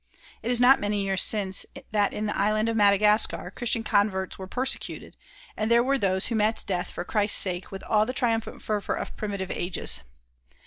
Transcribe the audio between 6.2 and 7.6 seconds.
who met death for Christ's